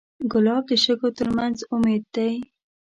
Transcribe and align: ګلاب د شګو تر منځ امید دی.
ګلاب 0.31 0.63
د 0.69 0.71
شګو 0.83 1.09
تر 1.17 1.27
منځ 1.37 1.57
امید 1.75 2.03
دی. 2.15 2.33